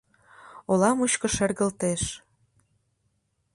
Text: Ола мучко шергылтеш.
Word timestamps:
Ола 0.71 0.89
мучко 0.97 1.27
шергылтеш. 1.35 2.03